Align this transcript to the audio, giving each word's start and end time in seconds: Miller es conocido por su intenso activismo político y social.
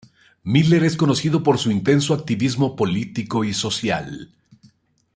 Miller 0.43 0.83
es 0.83 0.97
conocido 0.97 1.43
por 1.43 1.59
su 1.59 1.69
intenso 1.69 2.15
activismo 2.15 2.75
político 2.75 3.43
y 3.43 3.53
social. 3.53 4.31